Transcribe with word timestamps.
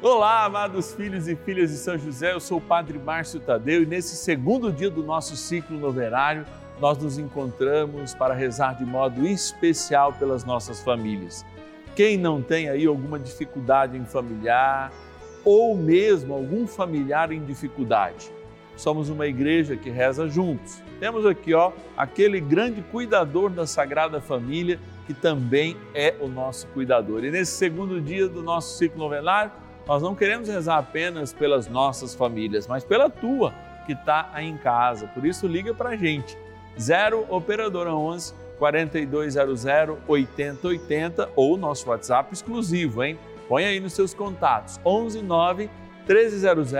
Olá, 0.00 0.44
amados 0.44 0.94
filhos 0.94 1.26
e 1.26 1.34
filhas 1.34 1.70
de 1.70 1.76
São 1.76 1.98
José, 1.98 2.32
eu 2.32 2.38
sou 2.38 2.58
o 2.58 2.60
Padre 2.60 3.00
Márcio 3.00 3.40
Tadeu 3.40 3.82
e 3.82 3.86
nesse 3.86 4.14
segundo 4.14 4.70
dia 4.70 4.88
do 4.88 5.02
nosso 5.02 5.34
ciclo 5.34 5.76
novenário, 5.76 6.46
nós 6.80 6.96
nos 6.98 7.18
encontramos 7.18 8.14
para 8.14 8.32
rezar 8.32 8.76
de 8.76 8.84
modo 8.84 9.26
especial 9.26 10.12
pelas 10.12 10.44
nossas 10.44 10.80
famílias. 10.80 11.44
Quem 11.96 12.16
não 12.16 12.40
tem 12.40 12.68
aí 12.68 12.86
alguma 12.86 13.18
dificuldade 13.18 13.98
em 13.98 14.04
familiar 14.04 14.92
ou 15.44 15.76
mesmo 15.76 16.32
algum 16.32 16.64
familiar 16.64 17.32
em 17.32 17.44
dificuldade? 17.44 18.30
Somos 18.76 19.08
uma 19.08 19.26
igreja 19.26 19.76
que 19.76 19.90
reza 19.90 20.28
juntos. 20.28 20.80
Temos 21.00 21.26
aqui, 21.26 21.52
ó, 21.54 21.72
aquele 21.96 22.38
grande 22.38 22.82
cuidador 22.82 23.50
da 23.50 23.66
Sagrada 23.66 24.20
Família 24.20 24.78
que 25.08 25.12
também 25.12 25.76
é 25.92 26.14
o 26.20 26.28
nosso 26.28 26.68
cuidador. 26.68 27.24
E 27.24 27.32
nesse 27.32 27.56
segundo 27.56 28.00
dia 28.00 28.28
do 28.28 28.44
nosso 28.44 28.78
ciclo 28.78 29.00
novenário, 29.00 29.50
nós 29.88 30.02
não 30.02 30.14
queremos 30.14 30.48
rezar 30.48 30.76
apenas 30.76 31.32
pelas 31.32 31.66
nossas 31.66 32.14
famílias, 32.14 32.66
mas 32.66 32.84
pela 32.84 33.08
tua 33.08 33.54
que 33.86 33.94
está 33.94 34.28
aí 34.34 34.46
em 34.46 34.58
casa. 34.58 35.06
Por 35.08 35.24
isso, 35.24 35.46
liga 35.46 35.72
para 35.72 35.88
a 35.90 35.96
gente. 35.96 36.36
0 36.78 37.24
Operadora 37.30 37.94
11 37.94 38.34
4200 38.58 39.64
8080 40.06 41.30
ou 41.34 41.56
nosso 41.56 41.88
WhatsApp 41.88 42.32
exclusivo, 42.32 43.02
hein? 43.02 43.18
Põe 43.48 43.64
aí 43.64 43.80
nos 43.80 43.94
seus 43.94 44.12
contatos. 44.12 44.78
11 44.84 45.22
9 45.22 45.70
1300 46.06 46.72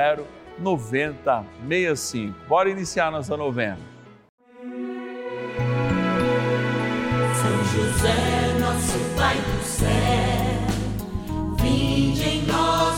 9065. 0.59 2.34
Bora 2.46 2.68
iniciar 2.68 3.10
nossa 3.10 3.37
novena. 3.38 3.79
São 7.34 7.65
José, 7.65 8.59
nosso 8.60 8.98
Pai 9.16 9.37
do 9.37 9.65
céu, 9.65 10.38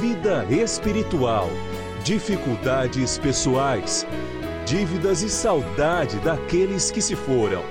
vida 0.00 0.44
espiritual, 0.50 1.48
dificuldades 2.02 3.18
pessoais, 3.18 4.06
dívidas 4.66 5.22
e 5.22 5.28
saudade 5.28 6.18
daqueles 6.20 6.90
que 6.90 7.02
se 7.02 7.14
foram. 7.14 7.62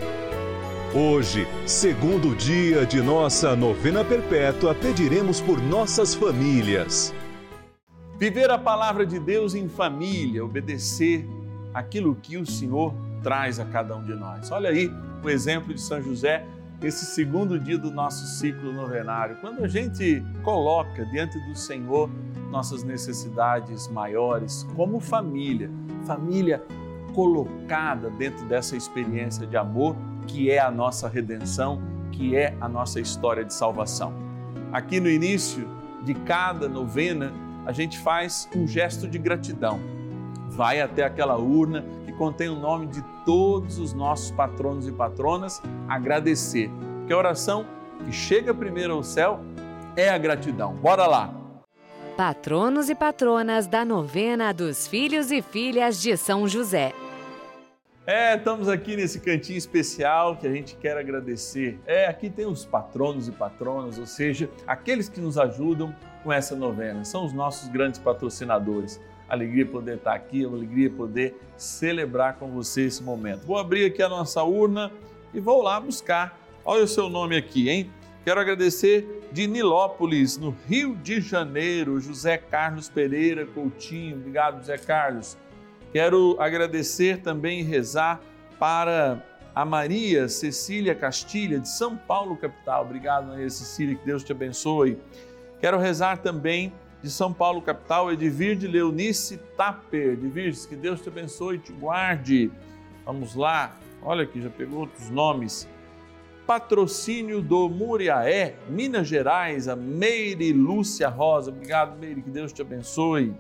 Hoje, 0.94 1.48
segundo 1.66 2.36
dia 2.36 2.86
de 2.86 3.02
nossa 3.02 3.56
novena 3.56 4.06
perpétua, 4.06 4.76
pediremos 4.76 5.42
por 5.42 5.60
nossas 5.60 6.14
famílias. 6.14 7.14
Viver 8.20 8.52
a 8.52 8.60
palavra 8.60 9.06
de 9.06 9.20
Deus 9.20 9.56
em 9.56 9.68
família, 9.68 10.46
obedecer 10.46 11.28
aquilo 11.74 12.16
que 12.16 12.38
o 12.38 12.46
Senhor 12.46 12.94
traz 13.24 13.60
a 13.60 13.66
cada 13.66 13.96
um 13.96 14.04
de 14.04 14.14
nós. 14.14 14.52
Olha 14.52 14.70
aí 14.70 14.92
o 15.24 15.30
exemplo 15.30 15.74
de 15.74 15.82
São 15.82 16.00
José 16.00 16.46
nesse 16.82 17.06
segundo 17.06 17.60
dia 17.60 17.78
do 17.78 17.92
nosso 17.92 18.26
ciclo 18.26 18.72
novenário, 18.72 19.38
quando 19.42 19.64
a 19.64 19.68
gente 19.68 20.24
coloca 20.44 21.06
diante 21.06 21.40
do 21.48 21.56
Senhor 21.56 22.10
nossas 22.50 22.84
necessidades 22.84 23.88
maiores 23.88 24.68
como 24.76 25.00
família, 25.00 25.70
família 26.06 26.64
colocada 27.14 28.10
dentro 28.12 28.46
dessa 28.46 28.76
experiência 28.76 29.48
de 29.48 29.58
amor 29.58 29.96
que 30.28 30.50
é 30.50 30.60
a 30.60 30.72
nossa 30.72 31.08
redenção, 31.08 31.82
que 32.12 32.36
é 32.36 32.56
a 32.62 32.68
nossa 32.68 33.00
história 33.00 33.44
de 33.44 33.54
salvação. 33.54 34.14
Aqui 34.72 35.00
no 35.00 35.10
início 35.10 35.68
de 36.04 36.14
cada 36.14 36.68
novena, 36.68 37.32
a 37.66 37.72
gente 37.72 37.98
faz 38.00 38.50
um 38.56 38.68
gesto 38.68 39.08
de 39.08 39.18
gratidão. 39.18 39.80
Vai 40.50 40.82
até 40.82 41.04
aquela 41.04 41.38
urna 41.38 41.84
contém 42.24 42.48
o 42.48 42.56
nome 42.56 42.88
de 42.88 43.02
todos 43.26 43.78
os 43.78 43.94
nossos 43.94 44.32
patronos 44.32 44.88
e 44.88 44.94
patronas, 44.94 45.62
agradecer. 45.90 46.72
Porque 47.00 47.12
a 47.12 47.18
oração 47.18 47.68
que 48.06 48.14
chega 48.14 48.54
primeiro 48.54 48.94
ao 48.94 49.04
céu 49.04 49.42
é 49.94 50.08
a 50.08 50.18
gratidão. 50.18 50.74
Bora 50.76 51.06
lá! 51.06 51.34
Patronos 52.16 52.90
e 52.90 52.96
patronas 52.96 53.68
da 53.68 53.84
novena 53.84 54.54
dos 54.54 54.88
filhos 54.88 55.32
e 55.32 55.42
filhas 55.42 56.02
de 56.02 56.16
São 56.16 56.48
José. 56.48 56.94
É, 58.08 58.38
estamos 58.38 58.70
aqui 58.70 58.96
nesse 58.96 59.20
cantinho 59.20 59.58
especial 59.58 60.38
que 60.38 60.48
a 60.48 60.52
gente 60.52 60.78
quer 60.78 60.98
agradecer. 60.98 61.78
É, 61.86 62.06
aqui 62.06 62.30
tem 62.30 62.46
os 62.46 62.64
patronos 62.64 63.28
e 63.28 63.34
patronas, 63.34 63.98
ou 63.98 64.06
seja, 64.06 64.50
aqueles 64.66 65.10
que 65.10 65.20
nos 65.20 65.38
ajudam 65.38 65.94
com 66.24 66.32
essa 66.32 66.56
novena. 66.56 67.04
São 67.04 67.26
os 67.26 67.34
nossos 67.34 67.68
grandes 67.68 68.00
patrocinadores. 68.00 68.98
Alegria 69.34 69.66
poder 69.66 69.98
estar 69.98 70.14
aqui, 70.14 70.46
alegria 70.46 70.90
poder 70.90 71.36
celebrar 71.58 72.38
com 72.38 72.52
você 72.52 72.86
esse 72.86 73.02
momento. 73.02 73.46
Vou 73.46 73.58
abrir 73.58 73.86
aqui 73.86 74.02
a 74.02 74.10
nossa 74.10 74.44
urna 74.44 74.92
e 75.34 75.40
vou 75.40 75.62
lá 75.62 75.80
buscar. 75.80 76.38
Olha 76.64 76.84
o 76.84 76.88
seu 76.88 77.10
nome 77.10 77.36
aqui, 77.36 77.70
hein? 77.70 77.90
Quero 78.24 78.40
agradecer 78.40 79.28
de 79.34 79.48
Nilópolis, 79.48 80.38
no 80.38 80.56
Rio 80.68 80.96
de 80.96 81.20
Janeiro, 81.20 82.00
José 82.00 82.38
Carlos 82.38 82.88
Pereira 82.88 83.46
Coutinho. 83.46 84.16
Obrigado, 84.16 84.60
José 84.60 84.78
Carlos. 84.78 85.36
Quero 85.92 86.38
agradecer 86.40 87.18
também 87.22 87.60
e 87.60 87.64
rezar 87.64 88.22
para 88.58 89.22
a 89.54 89.66
Maria 89.66 90.30
Cecília 90.30 90.96
Castilha, 90.96 91.60
de 91.60 91.68
São 91.68 91.98
Paulo, 91.98 92.38
capital. 92.38 92.84
Obrigado, 92.84 93.28
Maria 93.28 93.50
Cecília, 93.50 93.96
que 93.96 94.06
Deus 94.06 94.24
te 94.24 94.32
abençoe. 94.32 94.98
Quero 95.60 95.78
rezar 95.78 96.18
também 96.20 96.72
de 97.04 97.12
São 97.12 97.34
Paulo, 97.34 97.62
capital, 97.62 98.12
Edvir 98.14 98.56
de 98.56 98.66
Leonice 98.66 99.38
Tapper. 99.58 100.14
Edvir, 100.14 100.56
que 100.68 100.76
Deus 100.76 101.02
te 101.02 101.10
abençoe 101.10 101.58
e 101.58 101.60
te 101.60 101.74
guarde. 101.74 102.50
Vamos 103.06 103.36
lá, 103.36 103.78
olha 104.02 104.24
aqui, 104.24 104.42
já 104.42 104.50
pegou 104.50 104.80
outros 104.80 105.10
nomes. 105.10 105.68
Patrocínio 106.48 107.42
do 107.42 107.68
Muriaé, 107.68 108.56
Minas 108.70 109.08
Gerais, 109.08 109.68
a 109.68 109.76
Meire 109.76 110.54
Lúcia 110.54 111.10
Rosa. 111.10 111.52
Obrigado, 111.52 112.00
Meire, 112.00 112.22
que 112.22 112.30
Deus 112.30 112.54
te 112.54 112.62
abençoe. 112.62 113.34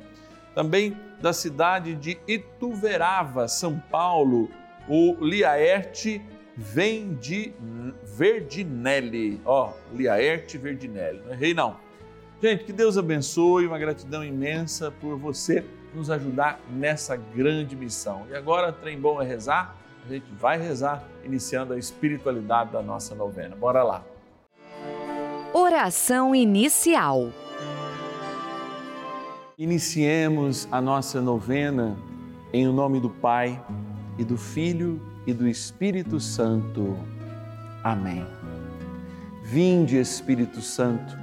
Também 0.53 0.97
da 1.21 1.31
cidade 1.31 1.95
de 1.95 2.17
Ituverava, 2.27 3.47
São 3.47 3.79
Paulo, 3.89 4.49
o 4.89 5.15
Liaerte 5.21 6.21
vem 6.55 7.13
de 7.15 7.53
Verdinelli. 8.03 9.41
Ó, 9.45 9.71
Liaerte 9.93 10.57
Verdinelli, 10.57 11.21
não 11.25 11.31
errei 11.31 11.53
não. 11.53 11.77
Gente, 12.43 12.65
que 12.65 12.73
Deus 12.73 12.97
abençoe, 12.97 13.65
uma 13.65 13.79
gratidão 13.79 14.21
imensa 14.21 14.91
por 14.91 15.17
você 15.17 15.63
nos 15.95 16.09
ajudar 16.09 16.59
nessa 16.69 17.15
grande 17.15 17.73
missão. 17.73 18.27
E 18.29 18.35
agora, 18.35 18.69
trem 18.73 18.99
bom 18.99 19.21
é 19.21 19.25
rezar, 19.25 19.77
a 20.05 20.11
gente 20.11 20.25
vai 20.37 20.59
rezar, 20.59 21.07
iniciando 21.23 21.71
a 21.71 21.77
espiritualidade 21.77 22.73
da 22.73 22.81
nossa 22.81 23.15
novena. 23.15 23.55
Bora 23.55 23.81
lá. 23.81 24.03
Oração 25.53 26.35
inicial. 26.35 27.31
Iniciemos 29.57 30.67
a 30.69 30.81
nossa 30.81 31.21
novena 31.21 31.97
em 32.51 32.67
nome 32.67 32.99
do 32.99 33.09
Pai 33.09 33.57
e 34.17 34.25
do 34.25 34.37
Filho 34.37 35.01
e 35.25 35.33
do 35.33 35.47
Espírito 35.47 36.19
Santo. 36.19 36.97
Amém. 37.81 38.27
Vinde, 39.45 39.97
Espírito 39.97 40.59
Santo, 40.59 41.22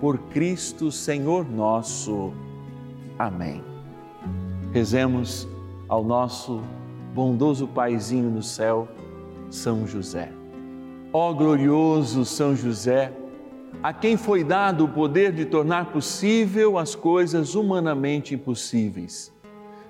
Por 0.00 0.18
Cristo 0.18 0.92
Senhor 0.92 1.48
nosso. 1.48 2.32
Amém. 3.18 3.64
Rezemos 4.72 5.48
ao 5.88 6.04
nosso 6.04 6.60
bondoso 7.14 7.66
Paizinho 7.66 8.30
no 8.30 8.42
céu, 8.42 8.88
São 9.50 9.86
José. 9.86 10.30
Ó 11.12 11.32
glorioso 11.32 12.26
São 12.26 12.54
José, 12.54 13.10
a 13.82 13.92
quem 13.92 14.18
foi 14.18 14.44
dado 14.44 14.84
o 14.84 14.88
poder 14.88 15.32
de 15.32 15.46
tornar 15.46 15.86
possível 15.86 16.76
as 16.76 16.94
coisas 16.94 17.54
humanamente 17.54 18.34
impossíveis. 18.34 19.32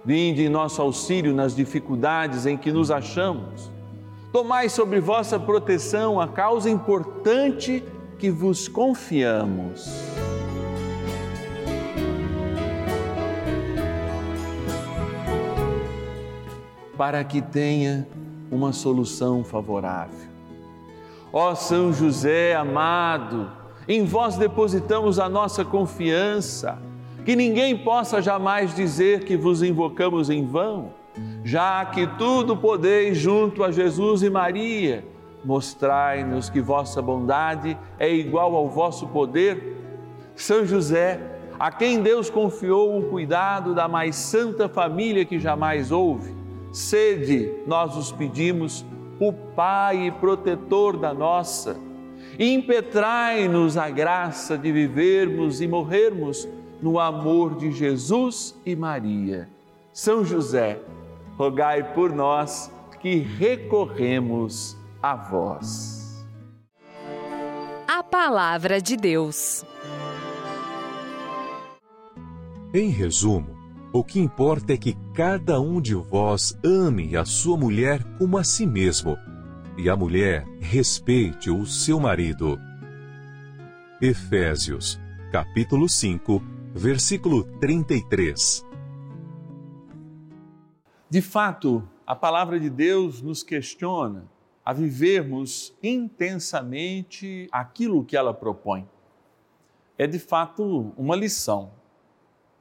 Vinde 0.05 0.45
em 0.45 0.49
nosso 0.49 0.81
auxílio 0.81 1.35
nas 1.35 1.55
dificuldades 1.55 2.47
em 2.47 2.57
que 2.57 2.71
nos 2.71 2.93
achamos. 2.93 3.73
Tomai 4.33 4.69
sobre 4.69 5.01
vossa 5.01 5.41
proteção 5.41 6.21
a 6.21 6.29
causa 6.29 6.71
importante 6.71 7.83
que 8.19 8.31
vos 8.31 8.67
confiamos. 8.69 9.91
Para 16.97 17.23
que 17.25 17.43
tenha 17.43 18.09
uma 18.51 18.73
solução 18.73 19.45
favorável. 19.45 20.29
Ó 21.33 21.55
São 21.55 21.93
José 21.93 22.55
amado, 22.55 23.51
em 23.87 24.05
vós 24.05 24.37
depositamos 24.37 25.19
a 25.19 25.29
nossa 25.29 25.65
confiança, 25.65 26.79
que 27.25 27.37
ninguém 27.37 27.77
possa 27.77 28.23
jamais 28.23 28.75
dizer 28.75 29.25
que 29.25 29.37
vos 29.37 29.63
invocamos 29.63 30.31
em 30.31 30.47
vão, 30.47 30.95
já 31.45 31.85
que 31.85 32.07
tudo 32.19 32.57
podeis 32.57 33.19
junto 33.19 33.63
a 33.63 33.71
Jesus 33.71 34.23
e 34.23 34.31
Maria 34.31 35.16
mostrai-nos 35.47 36.51
que 36.51 36.61
vossa 36.61 37.01
bondade 37.01 37.79
é 37.99 38.13
igual 38.13 38.57
ao 38.57 38.69
vosso 38.69 39.07
poder. 39.07 39.77
São 40.35 40.67
José, 40.67 41.21
a 41.59 41.71
quem 41.71 42.03
Deus 42.03 42.29
confiou 42.29 42.99
o 42.99 43.05
cuidado 43.05 43.73
da 43.73 43.87
mais 43.87 44.17
santa 44.17 44.69
família 44.69 45.25
que 45.25 45.39
jamais 45.39 45.93
houve, 45.93 46.35
sede, 46.73 47.51
nós 47.65 47.97
os 47.97 48.11
pedimos, 48.11 48.85
o 49.21 49.33
Pai 49.33 50.15
protetor 50.21 50.97
da 50.97 51.15
nossa. 51.15 51.77
Impetrai-nos 52.39 53.77
a 53.79 53.89
graça 53.89 54.59
de 54.59 54.71
vivermos 54.73 55.61
e 55.63 55.69
morrermos 55.69 56.47
no 56.83 56.99
amor 56.99 57.55
de 57.55 57.71
Jesus 57.71 58.55
e 58.67 58.75
Maria. 58.75 59.49
São 59.93 60.25
José, 60.25 60.79
rogai 61.39 61.95
por 61.95 62.13
nós 62.13 62.71
que 63.01 63.17
recorremos 63.17 64.77
a 65.03 65.15
vós. 65.15 66.27
A 67.87 68.03
Palavra 68.03 68.81
de 68.81 68.97
Deus. 68.97 69.65
Em 72.75 72.89
resumo, 72.89 73.57
o 73.93 74.03
que 74.03 74.21
importa 74.21 74.73
é 74.73 74.77
que 74.77 74.95
cada 75.15 75.61
um 75.61 75.81
de 75.81 75.95
vós 75.95 76.59
ame 76.65 77.17
a 77.17 77.25
sua 77.25 77.57
mulher 77.57 78.03
como 78.19 78.37
a 78.37 78.45
si 78.45 78.67
mesmo, 78.67 79.17
e 79.79 79.89
a 79.89 79.97
mulher 79.97 80.45
respeite 80.61 81.51
o 81.51 81.65
seu 81.67 82.01
marido. 82.01 82.59
Efésios, 84.01 85.01
capítulo 85.31 85.89
5, 85.89 86.43
versículo 86.75 87.45
33. 87.61 88.65
De 91.09 91.23
fato, 91.23 91.89
a 92.07 92.15
palavra 92.15 92.59
de 92.59 92.69
Deus 92.69 93.23
nos 93.23 93.43
questiona 93.43 94.36
a 94.67 94.73
vivermos 94.73 95.73
intensamente 95.81 97.47
aquilo 97.53 98.05
que 98.05 98.17
ela 98.17 98.35
propõe. 98.35 98.85
É 99.97 100.09
de 100.09 100.19
fato 100.19 100.93
uma 100.99 101.15
lição, 101.15 101.71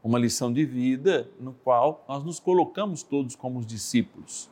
uma 0.04 0.20
lição 0.20 0.54
de 0.54 0.64
vida 0.64 1.28
no 1.40 1.52
qual 1.52 2.06
nós 2.08 2.24
nos 2.24 2.40
colocamos 2.40 3.02
todos 3.02 3.36
como 3.36 3.58
os 3.58 3.66
discípulos. 3.66 4.52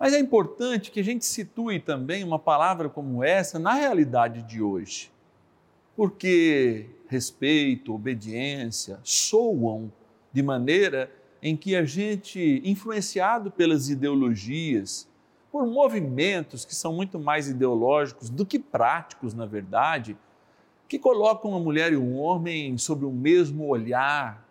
Mas 0.00 0.12
é 0.14 0.18
importante 0.18 0.90
que 0.90 0.98
a 0.98 1.04
gente 1.04 1.24
situe 1.24 1.78
também 1.78 2.24
uma 2.24 2.40
palavra 2.40 2.88
como 2.88 3.22
essa 3.22 3.56
na 3.56 3.74
realidade 3.74 4.42
de 4.42 4.60
hoje, 4.60 5.12
porque 5.94 6.90
respeito, 7.06 7.94
obediência 7.94 8.98
soam 9.04 9.92
de 10.32 10.42
maneira 10.42 11.08
em 11.40 11.56
que 11.56 11.76
a 11.76 11.84
gente, 11.84 12.60
influenciado 12.64 13.48
pelas 13.48 13.88
ideologias, 13.88 15.08
por 15.56 15.66
movimentos 15.66 16.66
que 16.66 16.74
são 16.74 16.92
muito 16.92 17.18
mais 17.18 17.48
ideológicos 17.48 18.28
do 18.28 18.44
que 18.44 18.58
práticos, 18.58 19.32
na 19.32 19.46
verdade, 19.46 20.14
que 20.86 20.98
colocam 20.98 21.52
uma 21.52 21.58
mulher 21.60 21.94
e 21.94 21.96
um 21.96 22.18
homem 22.18 22.76
sobre 22.76 23.06
o 23.06 23.10
mesmo 23.10 23.66
olhar. 23.66 24.46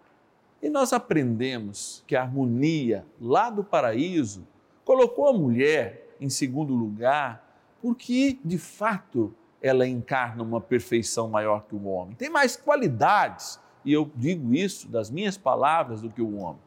E 0.63 0.67
nós 0.67 0.93
aprendemos 0.93 2.03
que 2.07 2.15
a 2.15 2.23
harmonia 2.23 3.05
lá 3.21 3.51
do 3.51 3.63
paraíso 3.63 4.47
colocou 4.83 5.27
a 5.27 5.33
mulher 5.33 6.15
em 6.19 6.27
segundo 6.27 6.73
lugar, 6.73 7.55
porque 7.83 8.39
de 8.43 8.57
fato 8.57 9.31
ela 9.61 9.87
encarna 9.87 10.41
uma 10.41 10.59
perfeição 10.59 11.29
maior 11.29 11.65
que 11.69 11.75
o 11.75 11.85
homem. 11.85 12.15
Tem 12.15 12.31
mais 12.31 12.55
qualidades, 12.55 13.59
e 13.85 13.93
eu 13.93 14.09
digo 14.15 14.55
isso 14.55 14.87
das 14.87 15.11
minhas 15.11 15.37
palavras, 15.37 16.01
do 16.01 16.09
que 16.09 16.23
o 16.23 16.35
homem. 16.37 16.61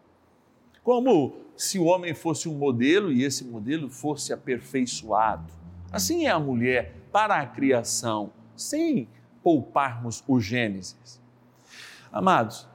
Como 0.88 1.36
se 1.54 1.78
o 1.78 1.84
homem 1.84 2.14
fosse 2.14 2.48
um 2.48 2.54
modelo 2.54 3.12
e 3.12 3.22
esse 3.22 3.44
modelo 3.44 3.90
fosse 3.90 4.32
aperfeiçoado. 4.32 5.52
Assim 5.92 6.24
é 6.24 6.30
a 6.30 6.40
mulher 6.40 6.94
para 7.12 7.38
a 7.38 7.46
criação, 7.46 8.32
sem 8.56 9.06
pouparmos 9.42 10.24
o 10.26 10.40
Gênesis. 10.40 11.20
Amados, 12.10 12.66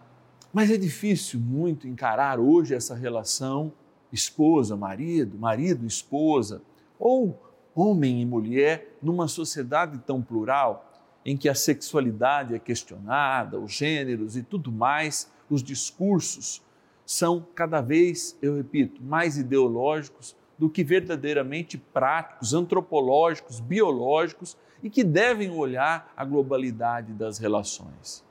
mas 0.54 0.70
é 0.70 0.78
difícil 0.78 1.40
muito 1.40 1.88
encarar 1.88 2.40
hoje 2.40 2.76
essa 2.76 2.94
relação 2.94 3.74
esposa-marido, 4.12 5.36
marido-esposa, 5.40 6.62
ou 7.00 7.42
homem 7.74 8.22
e 8.22 8.26
mulher 8.28 8.96
numa 9.02 9.28
sociedade 9.28 9.98
tão 10.06 10.22
plural 10.22 11.02
em 11.26 11.36
que 11.36 11.50
a 11.50 11.56
sexualidade 11.56 12.54
é 12.54 12.60
questionada, 12.60 13.60
os 13.60 13.72
gêneros 13.72 14.38
e 14.38 14.44
tudo 14.44 14.72
mais, 14.72 15.32
os 15.50 15.64
discursos 15.64 16.62
são 17.06 17.46
cada 17.54 17.82
vez, 17.82 18.38
eu 18.42 18.56
repito, 18.56 19.02
mais 19.04 19.38
ideológicos 19.38 20.36
do 20.58 20.70
que 20.70 20.84
verdadeiramente 20.84 21.78
práticos, 21.78 22.54
antropológicos, 22.54 23.60
biológicos 23.60 24.58
e 24.82 24.90
que 24.90 25.04
devem 25.04 25.52
olhar 25.52 26.12
a 26.16 26.24
globalidade 26.24 27.14
das 27.14 27.38
relações. 27.38 28.24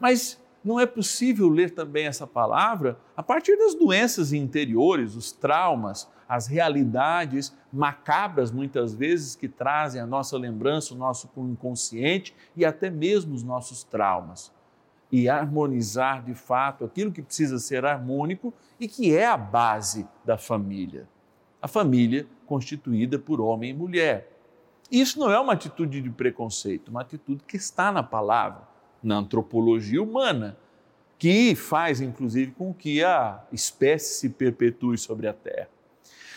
Mas 0.00 0.40
não 0.64 0.80
é 0.80 0.86
possível 0.86 1.48
ler 1.48 1.70
também 1.70 2.06
essa 2.06 2.26
palavra 2.26 2.98
a 3.16 3.22
partir 3.22 3.56
das 3.56 3.74
doenças 3.74 4.32
interiores, 4.32 5.14
os 5.14 5.30
traumas, 5.30 6.08
as 6.26 6.46
realidades 6.46 7.54
macabras 7.70 8.50
muitas 8.50 8.94
vezes 8.94 9.36
que 9.36 9.46
trazem 9.46 10.00
a 10.00 10.06
nossa 10.06 10.38
lembrança, 10.38 10.94
o 10.94 10.96
nosso 10.96 11.30
inconsciente 11.36 12.34
e 12.56 12.64
até 12.64 12.88
mesmo 12.88 13.34
os 13.34 13.42
nossos 13.42 13.84
traumas 13.84 14.50
e 15.16 15.28
harmonizar 15.28 16.24
de 16.24 16.34
fato 16.34 16.84
aquilo 16.84 17.12
que 17.12 17.22
precisa 17.22 17.60
ser 17.60 17.84
harmônico 17.84 18.52
e 18.80 18.88
que 18.88 19.14
é 19.14 19.24
a 19.24 19.36
base 19.36 20.08
da 20.24 20.36
família. 20.36 21.08
A 21.62 21.68
família 21.68 22.26
constituída 22.44 23.16
por 23.16 23.40
homem 23.40 23.70
e 23.70 23.72
mulher. 23.72 24.28
Isso 24.90 25.20
não 25.20 25.30
é 25.30 25.38
uma 25.38 25.52
atitude 25.52 26.00
de 26.00 26.10
preconceito, 26.10 26.88
uma 26.88 27.02
atitude 27.02 27.44
que 27.46 27.56
está 27.56 27.92
na 27.92 28.02
palavra, 28.02 28.62
na 29.00 29.18
antropologia 29.18 30.02
humana, 30.02 30.56
que 31.16 31.54
faz 31.54 32.00
inclusive 32.00 32.50
com 32.50 32.74
que 32.74 33.00
a 33.04 33.40
espécie 33.52 34.18
se 34.18 34.28
perpetue 34.30 34.98
sobre 34.98 35.28
a 35.28 35.32
Terra. 35.32 35.68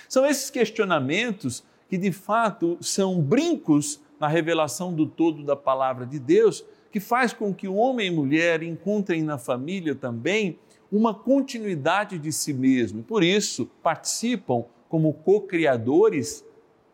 São 0.07 0.23
esses 0.23 0.51
questionamentos 0.51 1.63
que 1.89 1.97
de 1.97 2.11
fato 2.11 2.77
são 2.79 3.19
brincos 3.19 3.99
na 4.19 4.27
revelação 4.27 4.93
do 4.93 5.07
todo 5.07 5.43
da 5.43 5.55
palavra 5.55 6.05
de 6.05 6.19
Deus 6.19 6.63
que 6.91 6.99
faz 6.99 7.33
com 7.33 7.53
que 7.53 7.67
o 7.67 7.75
homem 7.75 8.07
e 8.07 8.11
mulher 8.11 8.63
encontrem 8.63 9.21
na 9.21 9.37
família 9.37 9.93
também 9.93 10.59
uma 10.91 11.13
continuidade 11.13 12.17
de 12.17 12.31
si 12.31 12.53
mesmo. 12.53 13.03
Por 13.03 13.23
isso, 13.23 13.69
participam 13.83 14.65
como 14.87 15.13
co-criadores 15.13 16.45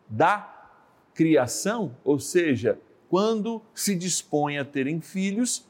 da 0.08 0.50
criação, 1.14 1.96
ou 2.04 2.18
seja, 2.18 2.78
quando 3.08 3.62
se 3.72 3.94
dispõem 3.94 4.58
a 4.58 4.64
terem 4.64 5.00
filhos, 5.00 5.64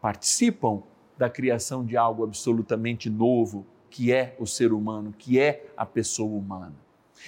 participam 0.00 0.82
da 1.18 1.28
criação 1.28 1.84
de 1.84 1.96
algo 1.96 2.22
absolutamente 2.22 3.10
novo, 3.10 3.66
que 3.90 4.12
é 4.12 4.36
o 4.38 4.46
ser 4.46 4.72
humano, 4.72 5.12
que 5.16 5.40
é 5.40 5.66
a 5.76 5.84
pessoa 5.84 6.38
humana. 6.38 6.74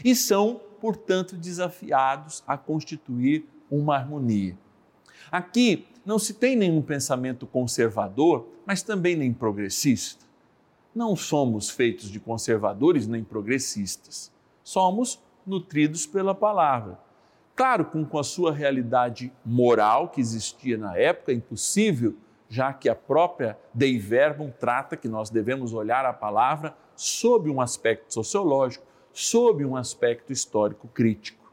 E 0.04 0.14
são, 0.14 0.60
portanto, 0.80 1.36
desafiados 1.36 2.44
a 2.46 2.56
constituir 2.56 3.46
uma 3.70 3.96
harmonia. 3.96 4.56
Aqui 5.30 5.86
não 6.08 6.18
se 6.18 6.32
tem 6.32 6.56
nenhum 6.56 6.80
pensamento 6.80 7.46
conservador, 7.46 8.48
mas 8.64 8.80
também 8.80 9.14
nem 9.14 9.30
progressista. 9.30 10.24
Não 10.94 11.14
somos 11.14 11.68
feitos 11.68 12.10
de 12.10 12.18
conservadores 12.18 13.06
nem 13.06 13.22
progressistas. 13.22 14.32
Somos 14.64 15.22
nutridos 15.46 16.06
pela 16.06 16.34
palavra. 16.34 16.98
Claro, 17.54 17.84
com, 17.84 18.18
a 18.18 18.24
sua 18.24 18.50
realidade 18.50 19.30
moral 19.44 20.08
que 20.08 20.18
existia 20.18 20.78
na 20.78 20.96
época, 20.96 21.30
impossível, 21.30 22.16
já 22.48 22.72
que 22.72 22.88
a 22.88 22.94
própria 22.94 23.58
Dei 23.74 23.98
Verbum 23.98 24.50
trata 24.50 24.96
que 24.96 25.08
nós 25.08 25.28
devemos 25.28 25.74
olhar 25.74 26.06
a 26.06 26.12
palavra 26.14 26.74
sob 26.96 27.50
um 27.50 27.60
aspecto 27.60 28.14
sociológico, 28.14 28.86
sob 29.12 29.62
um 29.62 29.76
aspecto 29.76 30.32
histórico 30.32 30.88
crítico. 30.88 31.52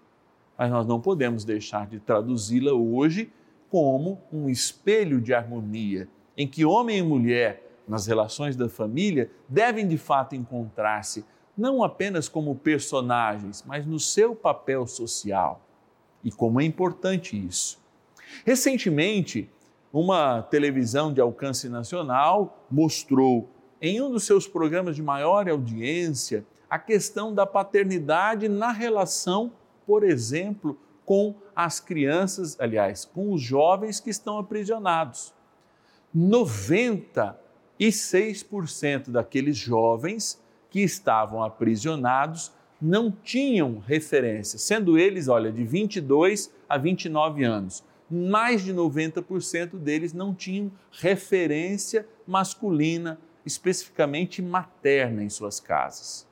Mas 0.58 0.72
nós 0.72 0.88
não 0.88 1.02
podemos 1.02 1.44
deixar 1.44 1.88
de 1.88 2.00
traduzi-la 2.00 2.72
hoje 2.72 3.34
como 3.76 4.22
um 4.32 4.50
espelho 4.50 5.20
de 5.20 5.34
harmonia, 5.34 6.08
em 6.38 6.48
que 6.48 6.64
homem 6.64 7.00
e 7.00 7.04
mulher, 7.04 7.62
nas 7.86 8.08
relações 8.08 8.56
da 8.56 8.70
família, 8.70 9.30
devem 9.50 9.86
de 9.86 9.98
fato 9.98 10.34
encontrar-se 10.34 11.26
não 11.58 11.84
apenas 11.84 12.30
como 12.30 12.56
personagens, 12.56 13.66
mas 13.68 13.86
no 13.86 14.00
seu 14.00 14.34
papel 14.34 14.88
social. 14.88 15.60
E 16.24 16.32
como 16.32 16.62
é 16.62 16.64
importante 16.64 17.36
isso. 17.36 17.78
Recentemente, 18.46 19.52
uma 19.92 20.42
televisão 20.44 21.12
de 21.12 21.20
alcance 21.20 21.68
nacional 21.68 22.66
mostrou 22.72 23.50
em 23.82 24.02
um 24.02 24.10
dos 24.10 24.24
seus 24.24 24.48
programas 24.48 24.96
de 24.96 25.04
maior 25.04 25.50
audiência 25.50 26.46
a 26.70 26.80
questão 26.80 27.34
da 27.34 27.46
paternidade 27.46 28.48
na 28.48 28.72
relação, 28.72 29.52
por 29.86 30.06
exemplo, 30.06 30.80
com 31.06 31.36
as 31.56 31.80
crianças, 31.80 32.60
aliás, 32.60 33.06
com 33.06 33.32
os 33.32 33.40
jovens 33.42 34.00
que 34.00 34.10
estão 34.10 34.40
aprisionados. 34.40 35.32
96% 36.16 39.12
daqueles 39.12 39.56
jovens 39.56 40.44
que 40.70 40.82
estavam 40.82 41.44
aprisionados 41.44 42.52
não 42.82 43.12
tinham 43.12 43.78
referência, 43.80 44.58
sendo 44.60 44.98
eles, 44.98 45.28
olha, 45.28 45.52
de 45.52 45.64
22 45.64 46.52
a 46.68 46.78
29 46.78 47.44
anos. 47.44 47.84
Mais 48.10 48.64
de 48.64 48.74
90% 48.74 49.78
deles 49.78 50.14
não 50.14 50.34
tinham 50.34 50.72
referência 50.92 52.08
masculina, 52.28 53.20
especificamente 53.46 54.42
materna, 54.42 55.24
em 55.24 55.30
suas 55.30 55.60
casas 55.60 56.28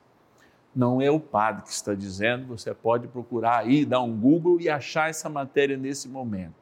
não 0.76 1.02
é 1.02 1.10
o 1.12 1.20
padre 1.20 1.64
que 1.64 1.70
está 1.70 1.94
dizendo, 1.94 2.48
você 2.48 2.74
pode 2.74 3.08
procurar 3.08 3.60
aí, 3.60 3.86
dar 3.86 4.02
um 4.02 4.18
Google 4.18 4.60
e 4.60 4.70
achar 4.70 5.10
essa 5.10 5.30
matéria 5.30 5.78
nesse 5.78 6.08
momento. 6.08 6.56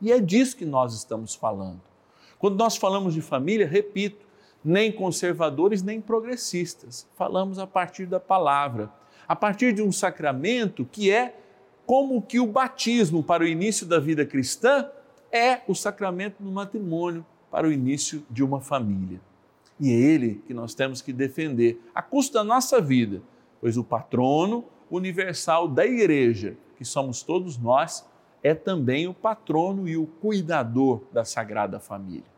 E 0.00 0.10
é 0.10 0.20
disso 0.20 0.56
que 0.56 0.64
nós 0.64 0.94
estamos 0.94 1.34
falando. 1.34 1.80
Quando 2.38 2.56
nós 2.56 2.76
falamos 2.76 3.14
de 3.14 3.20
família, 3.20 3.66
repito, 3.66 4.26
nem 4.64 4.90
conservadores 4.90 5.82
nem 5.82 6.00
progressistas, 6.00 7.06
falamos 7.14 7.58
a 7.58 7.66
partir 7.66 8.06
da 8.06 8.18
palavra, 8.18 8.90
a 9.28 9.36
partir 9.36 9.72
de 9.72 9.82
um 9.82 9.92
sacramento 9.92 10.84
que 10.84 11.10
é 11.10 11.36
como 11.86 12.20
que 12.20 12.40
o 12.40 12.46
batismo 12.46 13.22
para 13.22 13.44
o 13.44 13.46
início 13.46 13.86
da 13.86 14.00
vida 14.00 14.24
cristã 14.24 14.88
é 15.30 15.60
o 15.68 15.74
sacramento 15.74 16.42
do 16.42 16.50
matrimônio 16.50 17.24
para 17.50 17.66
o 17.66 17.72
início 17.72 18.24
de 18.28 18.42
uma 18.42 18.60
família. 18.60 19.20
E 19.78 19.90
é 19.90 19.94
ele 19.94 20.42
que 20.46 20.54
nós 20.54 20.74
temos 20.74 21.00
que 21.00 21.12
defender, 21.12 21.80
a 21.94 22.02
custo 22.02 22.34
da 22.34 22.44
nossa 22.44 22.80
vida 22.80 23.22
pois 23.62 23.76
o 23.76 23.84
patrono 23.84 24.64
universal 24.90 25.68
da 25.68 25.86
igreja, 25.86 26.56
que 26.76 26.84
somos 26.84 27.22
todos 27.22 27.56
nós, 27.56 28.04
é 28.42 28.54
também 28.54 29.06
o 29.06 29.14
patrono 29.14 29.88
e 29.88 29.96
o 29.96 30.04
cuidador 30.04 31.02
da 31.12 31.24
Sagrada 31.24 31.78
Família. 31.78 32.32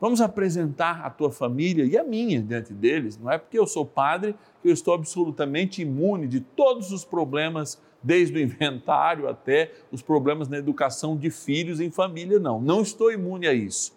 Vamos 0.00 0.20
apresentar 0.20 1.02
a 1.02 1.10
tua 1.10 1.30
família 1.30 1.84
e 1.84 1.96
a 1.96 2.02
minha 2.02 2.42
diante 2.42 2.72
deles. 2.72 3.16
Não 3.16 3.30
é 3.30 3.38
porque 3.38 3.56
eu 3.56 3.66
sou 3.66 3.86
padre 3.86 4.34
que 4.60 4.68
eu 4.68 4.72
estou 4.72 4.92
absolutamente 4.92 5.82
imune 5.82 6.26
de 6.26 6.40
todos 6.40 6.90
os 6.90 7.04
problemas, 7.04 7.80
desde 8.02 8.36
o 8.36 8.40
inventário 8.40 9.28
até 9.28 9.72
os 9.92 10.02
problemas 10.02 10.48
na 10.48 10.58
educação 10.58 11.16
de 11.16 11.30
filhos 11.30 11.80
em 11.80 11.92
família, 11.92 12.40
não. 12.40 12.60
Não 12.60 12.80
estou 12.80 13.12
imune 13.12 13.46
a 13.46 13.54
isso. 13.54 13.94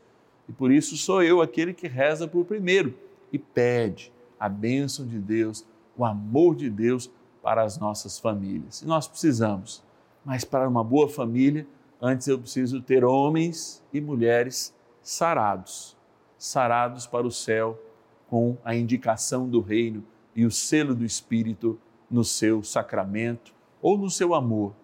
E 0.48 0.52
por 0.52 0.72
isso 0.72 0.96
sou 0.98 1.24
eu 1.24 1.42
aquele 1.42 1.74
que 1.74 1.88
reza 1.88 2.28
por 2.28 2.46
primeiro 2.46 2.94
e 3.32 3.40
pede 3.40 4.12
a 4.40 4.48
bênção 4.48 5.08
de 5.08 5.18
Deus 5.18 5.66
o 5.98 6.06
amor 6.06 6.56
de 6.56 6.70
Deus 6.70 7.10
para 7.42 7.64
as 7.64 7.78
nossas 7.78 8.20
famílias. 8.20 8.82
E 8.82 8.86
nós 8.86 9.08
precisamos, 9.08 9.84
mas 10.24 10.44
para 10.44 10.68
uma 10.68 10.84
boa 10.84 11.10
família, 11.10 11.68
antes 12.02 12.28
eu 12.28 12.40
preciso 12.40 12.82
ter 12.82 13.04
homens 13.04 13.84
e 13.94 14.00
mulheres 14.00 14.74
sarados 15.02 15.98
sarados 16.44 17.08
para 17.08 17.26
o 17.26 17.32
céu 17.32 17.80
com 18.28 18.58
a 18.66 18.76
indicação 18.76 19.48
do 19.48 19.62
reino 19.62 20.04
e 20.36 20.46
o 20.46 20.52
selo 20.52 20.94
do 20.94 21.06
Espírito 21.06 21.80
no 22.12 22.22
seu 22.26 22.62
sacramento 22.62 23.54
ou 23.82 23.98
no 23.98 24.10
seu 24.10 24.36
amor, 24.36 24.76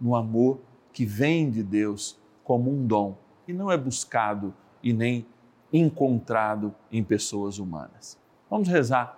no 0.00 0.14
amor 0.14 0.60
que 0.92 1.04
vem 1.04 1.50
de 1.50 1.64
Deus 1.64 2.16
como 2.44 2.70
um 2.70 2.86
dom 2.86 3.18
e 3.48 3.52
não 3.52 3.68
é 3.68 3.76
buscado 3.76 4.54
e 4.80 4.92
nem 4.92 5.26
encontrado 5.72 6.72
em 6.90 7.02
pessoas 7.02 7.58
humanas. 7.58 8.16
Vamos 8.48 8.68
rezar 8.68 9.17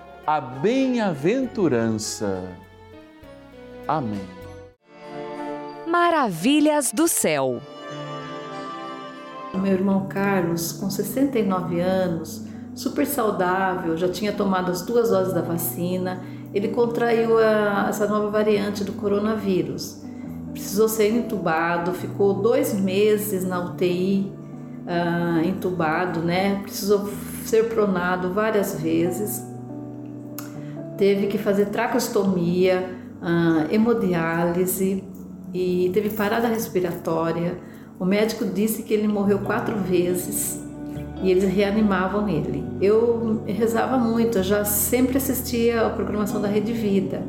a 0.25 0.39
bem-aventurança. 0.39 2.41
Amém. 3.87 4.21
Maravilhas 5.87 6.91
do 6.91 7.07
céu. 7.07 7.61
Meu 9.53 9.73
irmão 9.73 10.07
Carlos, 10.07 10.71
com 10.73 10.87
69 10.89 11.79
anos, 11.81 12.45
super 12.73 13.05
saudável, 13.05 13.97
já 13.97 14.07
tinha 14.07 14.31
tomado 14.31 14.71
as 14.71 14.81
duas 14.83 15.09
doses 15.09 15.33
da 15.33 15.41
vacina, 15.41 16.23
ele 16.53 16.69
contraiu 16.69 17.37
a, 17.37 17.87
essa 17.89 18.07
nova 18.07 18.29
variante 18.29 18.81
do 18.83 18.93
coronavírus. 18.93 20.01
Precisou 20.53 20.87
ser 20.87 21.09
entubado, 21.09 21.91
ficou 21.93 22.35
dois 22.35 22.73
meses 22.73 23.45
na 23.45 23.59
UTI, 23.59 24.31
uh, 24.85 24.87
ah, 24.87 25.41
entubado, 25.43 26.21
né? 26.21 26.61
Precisou 26.61 27.09
ser 27.45 27.67
pronado 27.69 28.33
várias 28.33 28.79
vezes 28.79 29.50
teve 31.01 31.25
que 31.25 31.39
fazer 31.39 31.69
tracostomia, 31.69 32.87
uh, 33.23 33.73
hemodiálise 33.73 35.03
e 35.51 35.89
teve 35.91 36.11
parada 36.11 36.47
respiratória. 36.47 37.57
O 37.99 38.05
médico 38.05 38.45
disse 38.45 38.83
que 38.83 38.93
ele 38.93 39.07
morreu 39.07 39.39
quatro 39.39 39.75
vezes 39.79 40.63
e 41.23 41.31
eles 41.31 41.43
reanimavam 41.43 42.29
ele. 42.29 42.63
Eu 42.79 43.41
rezava 43.47 43.97
muito, 43.97 44.37
eu 44.37 44.43
já 44.43 44.63
sempre 44.63 45.17
assistia 45.17 45.87
a 45.87 45.89
programação 45.89 46.39
da 46.39 46.47
Rede 46.47 46.71
Vida. 46.71 47.23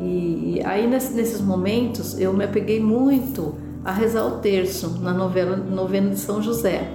E 0.00 0.62
aí 0.64 0.86
nesses 0.86 1.42
momentos 1.42 2.18
eu 2.18 2.32
me 2.32 2.44
apeguei 2.44 2.80
muito 2.80 3.54
a 3.84 3.92
rezar 3.92 4.26
o 4.26 4.38
terço 4.38 4.98
na 5.02 5.12
novela 5.12 5.58
novena 5.58 6.08
de 6.08 6.18
São 6.18 6.40
José. 6.40 6.90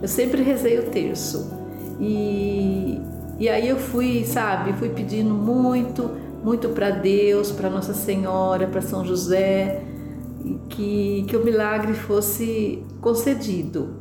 Eu 0.00 0.08
sempre 0.08 0.42
rezei 0.42 0.78
o 0.78 0.84
terço. 0.84 1.54
E 2.00 2.98
e 3.38 3.48
aí 3.48 3.68
eu 3.68 3.76
fui, 3.78 4.24
sabe, 4.24 4.72
fui 4.72 4.88
pedindo 4.88 5.32
muito, 5.32 6.10
muito 6.42 6.70
para 6.70 6.90
Deus, 6.90 7.52
para 7.52 7.70
Nossa 7.70 7.94
Senhora, 7.94 8.66
para 8.66 8.80
São 8.80 9.04
José, 9.04 9.82
que, 10.68 11.24
que 11.28 11.36
o 11.36 11.44
milagre 11.44 11.94
fosse 11.94 12.82
concedido. 13.00 13.94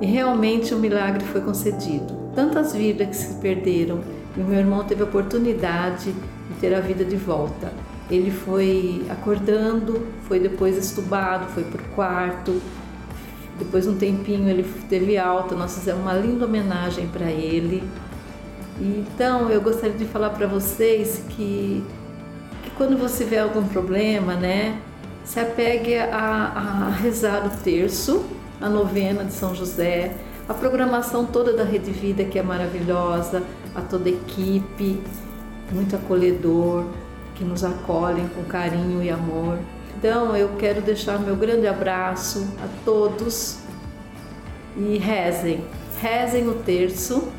E 0.00 0.06
realmente 0.06 0.74
o 0.74 0.78
milagre 0.78 1.24
foi 1.26 1.42
concedido. 1.42 2.30
Tantas 2.34 2.72
vidas 2.74 3.08
que 3.08 3.16
se 3.16 3.34
perderam 3.34 4.00
e 4.36 4.40
meu 4.40 4.58
irmão 4.58 4.84
teve 4.84 5.02
a 5.02 5.04
oportunidade 5.04 6.12
de 6.12 6.54
ter 6.60 6.74
a 6.74 6.80
vida 6.80 7.04
de 7.04 7.16
volta. 7.16 7.72
Ele 8.10 8.30
foi 8.30 9.04
acordando, 9.10 10.06
foi 10.22 10.40
depois 10.40 10.76
estubado, 10.76 11.46
foi 11.52 11.64
para 11.64 11.82
o 11.82 11.84
quarto. 11.94 12.60
Depois 13.58 13.86
um 13.86 13.96
tempinho 13.96 14.48
ele 14.48 14.64
teve 14.88 15.18
alta, 15.18 15.54
nós 15.54 15.74
fizemos 15.74 16.00
uma 16.00 16.14
linda 16.14 16.46
homenagem 16.46 17.08
para 17.08 17.30
ele. 17.30 17.82
Então, 18.80 19.50
eu 19.50 19.60
gostaria 19.60 19.94
de 19.94 20.06
falar 20.06 20.30
para 20.30 20.46
vocês 20.46 21.22
que, 21.28 21.84
que 22.62 22.70
quando 22.78 22.96
você 22.96 23.24
vê 23.24 23.38
algum 23.38 23.62
problema, 23.68 24.34
né, 24.34 24.80
se 25.22 25.38
apegue 25.38 25.98
a, 25.98 26.08
a 26.08 26.90
rezar 26.90 27.46
o 27.46 27.50
terço, 27.62 28.24
a 28.58 28.70
novena 28.70 29.22
de 29.22 29.34
São 29.34 29.54
José, 29.54 30.14
a 30.48 30.54
programação 30.54 31.26
toda 31.26 31.52
da 31.52 31.62
Rede 31.62 31.90
Vida, 31.90 32.24
que 32.24 32.38
é 32.38 32.42
maravilhosa, 32.42 33.42
a 33.74 33.82
toda 33.82 34.08
a 34.08 34.12
equipe, 34.12 34.98
muito 35.70 35.94
acolhedor, 35.94 36.86
que 37.34 37.44
nos 37.44 37.62
acolhem 37.62 38.28
com 38.28 38.44
carinho 38.44 39.02
e 39.02 39.10
amor. 39.10 39.58
Então, 39.98 40.34
eu 40.34 40.56
quero 40.58 40.80
deixar 40.80 41.18
meu 41.18 41.36
grande 41.36 41.66
abraço 41.66 42.48
a 42.64 42.84
todos 42.84 43.58
e 44.74 44.96
rezem, 44.96 45.62
rezem 46.00 46.48
o 46.48 46.54
terço 46.54 47.30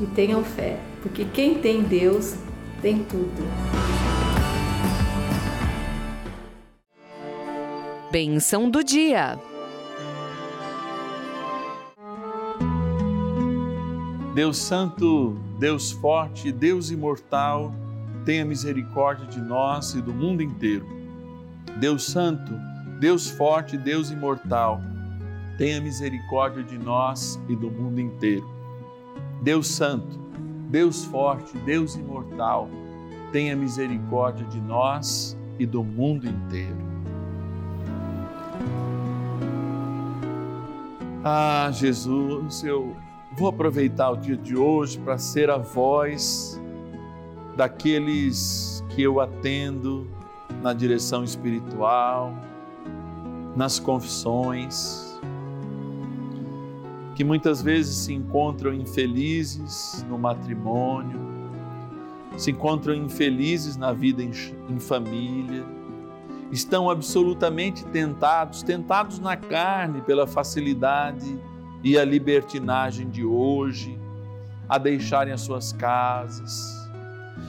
e 0.00 0.06
tenham 0.06 0.42
fé, 0.44 0.78
porque 1.02 1.24
quem 1.24 1.56
tem 1.56 1.82
Deus 1.82 2.34
tem 2.82 3.04
tudo. 3.04 3.42
Benção 8.10 8.70
do 8.70 8.82
dia. 8.84 9.38
Deus 14.34 14.58
Santo, 14.58 15.36
Deus 15.58 15.92
Forte, 15.92 16.50
Deus 16.50 16.90
Imortal, 16.90 17.72
tenha 18.24 18.44
misericórdia 18.44 19.26
de 19.26 19.40
nós 19.40 19.94
e 19.94 20.02
do 20.02 20.12
mundo 20.12 20.42
inteiro. 20.42 20.86
Deus 21.78 22.04
Santo, 22.04 22.52
Deus 22.98 23.30
Forte, 23.30 23.76
Deus 23.76 24.10
Imortal, 24.10 24.80
tenha 25.56 25.80
misericórdia 25.80 26.62
de 26.62 26.76
nós 26.78 27.38
e 27.48 27.54
do 27.54 27.70
mundo 27.70 28.00
inteiro. 28.00 28.48
Deus 29.44 29.68
Santo, 29.68 30.18
Deus 30.70 31.04
Forte, 31.04 31.54
Deus 31.58 31.96
Imortal, 31.96 32.66
tenha 33.30 33.54
misericórdia 33.54 34.46
de 34.46 34.58
nós 34.58 35.36
e 35.58 35.66
do 35.66 35.84
mundo 35.84 36.26
inteiro. 36.26 36.78
Ah, 41.22 41.68
Jesus, 41.70 42.64
eu 42.64 42.96
vou 43.36 43.48
aproveitar 43.48 44.12
o 44.12 44.16
dia 44.16 44.36
de 44.36 44.56
hoje 44.56 44.98
para 44.98 45.18
ser 45.18 45.50
a 45.50 45.58
voz 45.58 46.58
daqueles 47.54 48.82
que 48.88 49.02
eu 49.02 49.20
atendo 49.20 50.08
na 50.62 50.72
direção 50.72 51.22
espiritual, 51.22 52.34
nas 53.54 53.78
confissões 53.78 55.13
que 57.14 57.22
muitas 57.22 57.62
vezes 57.62 57.96
se 57.96 58.12
encontram 58.12 58.72
infelizes 58.72 60.04
no 60.08 60.18
matrimônio, 60.18 61.20
se 62.36 62.50
encontram 62.50 62.94
infelizes 62.94 63.76
na 63.76 63.92
vida 63.92 64.22
em, 64.22 64.32
em 64.68 64.80
família, 64.80 65.64
estão 66.50 66.90
absolutamente 66.90 67.84
tentados, 67.86 68.62
tentados 68.62 69.18
na 69.18 69.36
carne 69.36 70.00
pela 70.02 70.26
facilidade 70.26 71.38
e 71.82 71.98
a 71.98 72.04
libertinagem 72.04 73.08
de 73.08 73.24
hoje, 73.24 73.98
a 74.68 74.78
deixarem 74.78 75.32
as 75.32 75.42
suas 75.42 75.72
casas, 75.72 76.74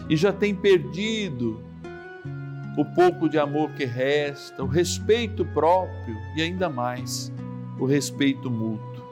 e 0.09 0.15
já 0.15 0.31
têm 0.31 0.53
perdido 0.53 1.63
o 2.77 2.83
pouco 2.83 3.29
de 3.29 3.39
amor 3.39 3.71
que 3.71 3.85
resta, 3.85 4.61
o 4.61 4.67
respeito 4.67 5.45
próprio 5.45 6.15
e 6.35 6.41
ainda 6.41 6.69
mais 6.69 7.31
o 7.79 7.85
respeito 7.85 8.51
mútuo. 8.51 9.04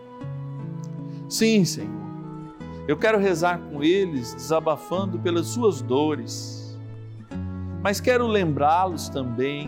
Sim, 1.33 1.65
Senhor. 1.65 1.89
Eu 2.87 2.95
quero 2.95 3.17
rezar 3.17 3.57
com 3.57 3.81
eles, 3.81 4.35
desabafando 4.35 5.17
pelas 5.17 5.47
suas 5.47 5.81
dores, 5.81 6.77
mas 7.81 7.99
quero 7.99 8.27
lembrá-los 8.27 9.09
também 9.09 9.67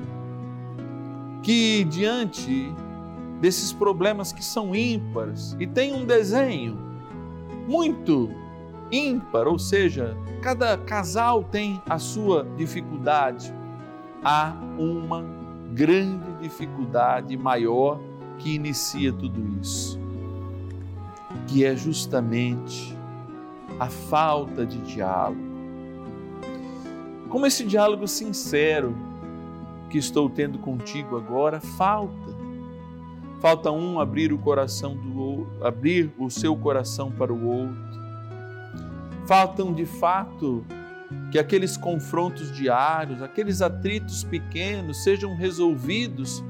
que 1.41 1.84
diante 1.86 2.71
desses 3.41 3.73
problemas 3.73 4.32
que 4.32 4.45
são 4.45 4.75
ímpares 4.75 5.58
e 5.60 5.65
tem 5.65 5.91
um 5.91 6.06
desenho 6.06 6.78
muito 7.67 8.30
ímpar, 8.91 9.47
ou 9.47 9.58
seja, 9.58 10.15
cada 10.43 10.78
casal 10.78 11.43
tem 11.45 11.82
a 11.89 11.97
sua 11.97 12.47
dificuldade, 12.56 13.51
há 14.23 14.54
uma 14.78 15.25
grande 15.73 16.32
dificuldade 16.43 17.36
maior 17.36 17.99
que 18.38 18.54
inicia 18.54 19.12
tudo 19.12 19.60
isso 19.60 20.04
que 21.47 21.65
é 21.65 21.75
justamente 21.75 22.95
a 23.79 23.88
falta 23.88 24.65
de 24.65 24.79
diálogo. 24.79 25.43
Como 27.29 27.45
esse 27.45 27.65
diálogo 27.65 28.08
sincero 28.08 28.95
que 29.89 29.97
estou 29.97 30.29
tendo 30.29 30.58
contigo 30.60 31.17
agora 31.17 31.60
falta. 31.60 32.36
Falta 33.41 33.71
um 33.71 33.99
abrir 33.99 34.34
o 34.34 34.38
coração 34.38 34.95
do 34.95 35.19
outro, 35.19 35.65
abrir 35.65 36.12
o 36.17 36.29
seu 36.29 36.55
coração 36.55 37.12
para 37.12 37.31
o 37.31 37.45
outro. 37.45 37.86
Faltam 39.27 39.73
de 39.73 39.86
fato 39.86 40.65
que 41.31 41.38
aqueles 41.38 41.77
confrontos 41.77 42.51
diários, 42.51 43.21
aqueles 43.21 43.62
atritos 43.62 44.23
pequenos 44.23 45.03
sejam 45.03 45.36
resolvidos 45.36 46.43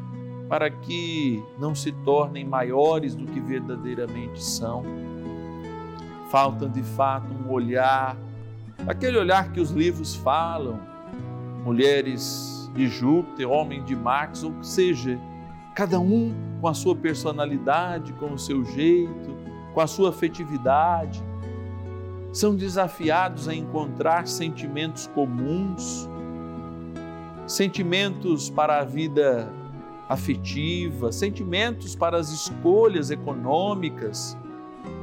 para 0.47 0.69
que 0.69 1.43
não 1.59 1.73
se 1.73 1.91
tornem 1.91 2.45
maiores 2.45 3.15
do 3.15 3.25
que 3.25 3.39
verdadeiramente 3.39 4.43
são. 4.43 4.83
Falta 6.29 6.67
de 6.67 6.83
fato 6.83 7.33
um 7.33 7.51
olhar, 7.51 8.17
aquele 8.87 9.17
olhar 9.17 9.51
que 9.51 9.59
os 9.59 9.71
livros 9.71 10.15
falam, 10.15 10.79
mulheres 11.63 12.69
de 12.75 12.87
Júpiter, 12.87 13.49
homem 13.49 13.83
de 13.83 13.95
Marx, 13.95 14.43
ou 14.43 14.63
seja, 14.63 15.19
cada 15.73 15.99
um 15.99 16.33
com 16.61 16.67
a 16.67 16.73
sua 16.73 16.95
personalidade, 16.95 18.13
com 18.13 18.33
o 18.33 18.39
seu 18.39 18.63
jeito, 18.65 19.35
com 19.73 19.81
a 19.81 19.87
sua 19.87 20.09
afetividade, 20.09 21.23
são 22.31 22.55
desafiados 22.55 23.47
a 23.47 23.55
encontrar 23.55 24.27
sentimentos 24.27 25.07
comuns, 25.07 26.07
sentimentos 27.47 28.49
para 28.49 28.79
a 28.79 28.83
vida 28.83 29.49
afetiva, 30.07 31.11
sentimentos 31.11 31.95
para 31.95 32.17
as 32.17 32.29
escolhas 32.29 33.09
econômicas, 33.09 34.37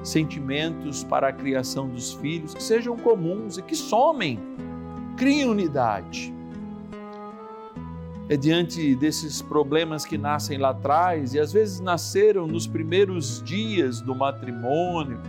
sentimentos 0.03 1.03
para 1.05 1.29
a 1.29 1.33
criação 1.33 1.89
dos 1.89 2.13
filhos 2.13 2.55
que 2.55 2.63
sejam 2.63 2.97
comuns 2.97 3.59
e 3.59 3.63
que 3.63 3.75
somem, 3.75 4.39
criem 5.17 5.49
unidade. 5.49 6.33
É 8.29 8.37
diante 8.37 8.95
desses 8.95 9.43
problemas 9.43 10.05
que 10.05 10.17
nascem 10.17 10.57
lá 10.57 10.71
atrás 10.71 11.35
e 11.35 11.41
às 11.41 11.53
vezes 11.53 11.81
nasceram 11.81 12.47
nos 12.47 12.67
primeiros 12.67 13.43
dias 13.43 14.01
do 14.01 14.15
matrimônio, 14.15 15.21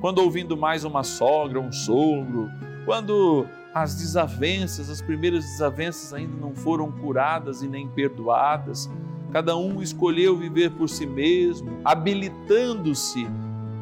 quando 0.00 0.18
ouvindo 0.18 0.56
mais 0.56 0.84
uma 0.84 1.04
sogra, 1.04 1.60
um 1.60 1.72
sogro, 1.72 2.50
quando 2.84 3.46
as 3.72 3.94
desavenças, 3.94 4.90
as 4.90 5.00
primeiras 5.00 5.44
desavenças 5.44 6.12
ainda 6.12 6.36
não 6.36 6.54
foram 6.54 6.90
curadas 6.90 7.62
e 7.62 7.68
nem 7.68 7.88
perdoadas, 7.88 8.90
cada 9.32 9.56
um 9.56 9.82
escolheu 9.82 10.36
viver 10.36 10.70
por 10.72 10.88
si 10.88 11.06
mesmo, 11.06 11.78
habilitando-se 11.84 13.26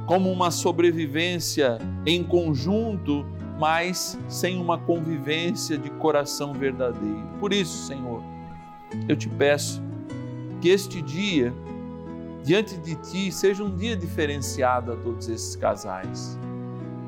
como 0.07 0.31
uma 0.31 0.51
sobrevivência 0.51 1.79
em 2.07 2.23
conjunto, 2.23 3.27
mas 3.59 4.19
sem 4.29 4.61
uma 4.61 4.79
convivência 4.79 5.77
de 5.77 5.91
coração 5.91 6.53
verdadeiro. 6.53 7.29
Por 7.41 7.53
isso, 7.53 7.87
Senhor, 7.87 8.23
eu 9.09 9.17
te 9.17 9.29
peço 9.29 9.83
que 10.61 10.69
este 10.69 11.03
dia, 11.03 11.53
diante 12.45 12.77
de 12.77 12.95
ti, 12.95 13.33
seja 13.33 13.65
um 13.65 13.75
dia 13.75 13.97
diferenciado 13.97 14.93
a 14.93 14.97
todos 14.97 15.29
esses 15.29 15.57
casais 15.57 16.39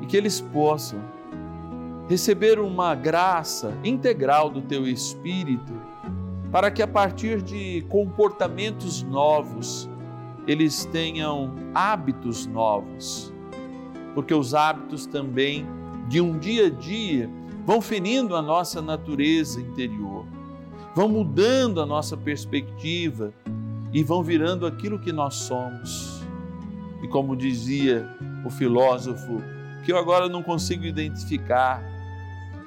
e 0.01 0.05
que 0.05 0.17
eles 0.17 0.41
possam 0.41 0.99
receber 2.09 2.59
uma 2.59 2.93
graça 2.93 3.73
integral 3.83 4.49
do 4.49 4.61
teu 4.61 4.85
Espírito, 4.85 5.73
para 6.53 6.69
que 6.69 6.83
a 6.83 6.87
partir 6.87 7.41
de 7.41 7.83
comportamentos 7.89 9.01
novos, 9.01 9.89
eles 10.45 10.85
tenham 10.85 11.51
hábitos 11.73 12.45
novos, 12.45 13.33
porque 14.13 14.35
os 14.35 14.53
hábitos 14.53 15.07
também 15.07 15.65
de 16.07 16.21
um 16.21 16.37
dia 16.37 16.67
a 16.67 16.69
dia 16.69 17.27
vão 17.65 17.81
ferindo 17.81 18.35
a 18.35 18.41
nossa 18.41 18.83
natureza 18.83 19.59
interior, 19.59 20.27
vão 20.93 21.09
mudando 21.09 21.81
a 21.81 21.87
nossa 21.87 22.15
perspectiva 22.15 23.33
e 23.91 24.03
vão 24.03 24.21
virando 24.21 24.67
aquilo 24.67 24.99
que 24.99 25.11
nós 25.11 25.33
somos. 25.33 26.21
E 27.01 27.07
como 27.07 27.35
dizia 27.35 28.07
o 28.45 28.51
filósofo, 28.51 29.41
que 29.83 29.91
eu 29.91 29.97
agora 29.97 30.29
não 30.29 30.43
consigo 30.43 30.85
identificar, 30.85 31.83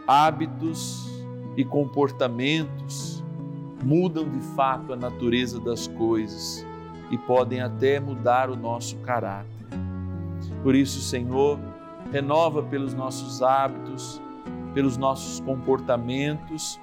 hábitos 0.09 1.09
e 1.57 1.65
comportamentos 1.65 3.16
mudam 3.85 4.29
de 4.29 4.41
fato 4.55 4.93
a 4.93 4.97
natureza 4.97 5.61
das 5.61 5.87
coisas 5.87 6.65
e 7.11 7.19
podem 7.19 7.61
até 7.61 8.01
mudar 8.01 8.51
o 8.51 8.57
nosso 8.57 8.97
caráter. 8.99 9.47
Por 10.63 10.75
isso, 10.75 11.01
Senhor, 11.01 11.59
renova 12.13 12.63
pelos 12.63 12.95
nossos 12.95 13.43
hábitos, 13.43 14.21
pelos 14.75 14.97
nossos 14.97 15.41
comportamentos, 15.41 16.79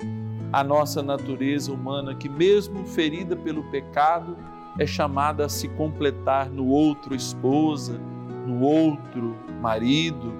a 0.51 0.63
nossa 0.63 1.01
natureza 1.01 1.71
humana 1.71 2.15
que, 2.15 2.29
mesmo 2.29 2.86
ferida 2.86 3.36
pelo 3.36 3.63
pecado, 3.65 4.38
é 4.77 4.86
chamada 4.86 5.45
a 5.45 5.49
se 5.49 5.67
completar 5.69 6.49
no 6.49 6.67
outro 6.67 7.15
esposa, 7.15 7.99
no 8.47 8.62
outro 8.62 9.36
marido, 9.62 10.34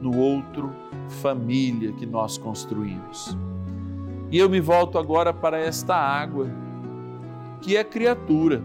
no 0.00 0.16
outro 0.16 0.74
família 1.08 1.92
que 1.92 2.06
nós 2.06 2.38
construímos. 2.38 3.36
E 4.30 4.38
eu 4.38 4.48
me 4.48 4.60
volto 4.60 4.98
agora 4.98 5.32
para 5.32 5.58
esta 5.58 5.94
água, 5.94 6.48
que 7.60 7.76
é 7.76 7.84
criatura, 7.84 8.62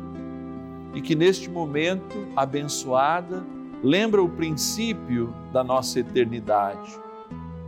e 0.93 1.01
que 1.01 1.15
neste 1.15 1.49
momento 1.49 2.15
abençoada 2.36 3.43
lembra 3.84 4.21
o 4.21 4.30
princípio 4.30 5.34
da 5.51 5.63
nossa 5.63 5.99
eternidade, 5.99 6.97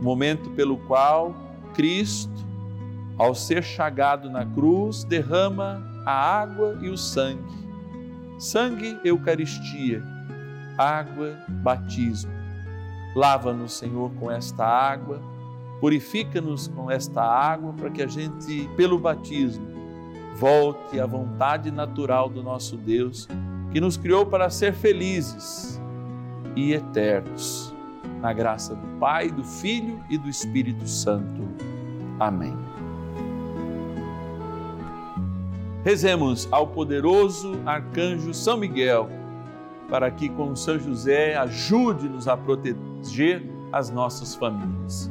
momento 0.00 0.50
pelo 0.50 0.78
qual 0.78 1.34
Cristo, 1.74 2.46
ao 3.18 3.34
ser 3.34 3.62
chagado 3.62 4.30
na 4.30 4.46
cruz, 4.46 5.04
derrama 5.04 5.82
a 6.06 6.12
água 6.12 6.78
e 6.80 6.88
o 6.88 6.96
sangue. 6.96 7.68
Sangue, 8.38 8.96
Eucaristia, 9.04 10.02
água, 10.78 11.36
batismo 11.48 12.38
Lava-nos, 13.14 13.72
Senhor, 13.72 14.12
com 14.20 14.30
esta 14.30 14.64
água, 14.64 15.20
purifica-nos 15.80 16.68
com 16.68 16.90
esta 16.90 17.22
água, 17.22 17.72
para 17.72 17.90
que 17.90 18.02
a 18.02 18.06
gente, 18.06 18.68
pelo 18.76 18.98
batismo, 18.98 19.66
volte 20.36 21.00
à 21.00 21.06
vontade 21.06 21.70
natural 21.70 22.28
do 22.28 22.42
nosso 22.42 22.76
Deus, 22.76 23.28
que 23.72 23.80
nos 23.80 23.96
criou 23.96 24.24
para 24.24 24.50
ser 24.50 24.72
felizes 24.72 25.80
e 26.56 26.72
eternos. 26.72 27.74
Na 28.20 28.32
graça 28.32 28.74
do 28.74 28.86
Pai, 28.98 29.30
do 29.30 29.44
Filho 29.44 30.02
e 30.10 30.18
do 30.18 30.28
Espírito 30.28 30.88
Santo. 30.88 31.48
Amém. 32.18 32.56
Rezemos 35.84 36.48
ao 36.50 36.66
poderoso 36.66 37.60
arcanjo 37.64 38.34
São 38.34 38.56
Miguel 38.56 39.08
para 39.88 40.10
que, 40.10 40.28
com 40.28 40.54
São 40.54 40.78
José, 40.78 41.36
ajude-nos 41.36 42.28
a 42.28 42.36
proteger 42.36 43.42
as 43.72 43.88
nossas 43.88 44.34
famílias. 44.34 45.10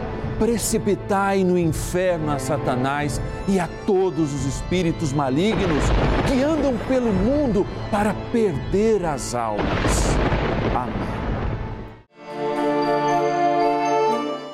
precipitai 0.41 1.43
no 1.43 1.55
inferno 1.55 2.31
a 2.31 2.39
Satanás 2.39 3.21
e 3.47 3.59
a 3.59 3.69
todos 3.85 4.33
os 4.33 4.43
espíritos 4.43 5.13
malignos 5.13 5.83
que 6.27 6.41
andam 6.41 6.75
pelo 6.87 7.13
mundo 7.13 7.63
para 7.91 8.15
perder 8.31 9.05
as 9.05 9.35
almas. 9.35 10.17
Amém. 10.75 10.95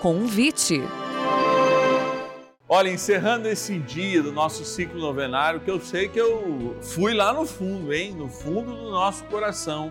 Convite. 0.02 0.84
Olha, 2.67 2.89
encerrando 2.89 3.47
esse 3.47 3.80
dia 3.80 4.21
do 4.21 4.34
nosso 4.34 4.65
ciclo 4.65 5.00
novenário, 5.00 5.62
que 5.62 5.71
eu 5.71 5.80
sei 5.80 6.10
que 6.10 6.19
eu 6.19 6.76
fui 6.82 7.13
lá 7.13 7.32
no 7.32 7.45
fundo, 7.45 7.93
hein? 7.93 8.12
No 8.13 8.28
fundo 8.28 8.76
do 8.76 8.91
nosso 8.91 9.23
coração 9.23 9.89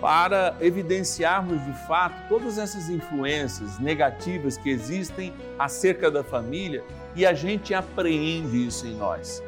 para 0.00 0.54
evidenciarmos 0.60 1.64
de 1.64 1.72
fato 1.86 2.28
todas 2.28 2.58
essas 2.58 2.90
influências 2.90 3.78
negativas 3.78 4.56
que 4.56 4.68
existem 4.68 5.32
acerca 5.58 6.10
da 6.10 6.22
família 6.22 6.84
e 7.14 7.24
a 7.24 7.32
gente 7.32 7.72
apreende 7.72 8.66
isso 8.66 8.86
em 8.86 8.94
nós. 8.94 9.42